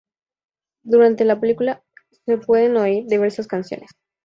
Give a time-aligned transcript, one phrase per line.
[0.81, 1.83] Durante la película,
[2.25, 3.91] se pueden oír diversas canciones.